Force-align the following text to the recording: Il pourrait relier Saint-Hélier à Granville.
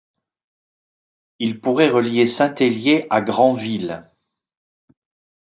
Il 1.37 1.61
pourrait 1.61 1.91
relier 1.91 2.25
Saint-Hélier 2.25 3.05
à 3.11 3.21
Granville. 3.21 4.09